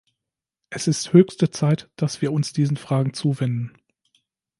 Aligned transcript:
Es 0.71 0.87
ist 0.87 1.13
höchste 1.13 1.51
Zeit, 1.51 1.87
dass 1.95 2.23
wir 2.23 2.31
uns 2.31 2.53
diesen 2.53 2.75
Fragen 2.75 3.13
zuwenden. 3.13 3.77